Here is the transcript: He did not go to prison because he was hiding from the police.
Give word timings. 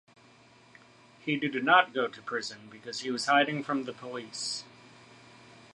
He 1.19 1.37
did 1.37 1.63
not 1.63 1.93
go 1.93 2.07
to 2.07 2.21
prison 2.23 2.69
because 2.71 3.01
he 3.01 3.11
was 3.11 3.27
hiding 3.27 3.61
from 3.61 3.83
the 3.83 3.93
police. 3.93 4.63